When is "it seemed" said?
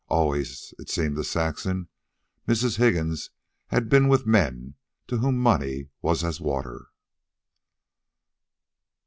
0.79-1.15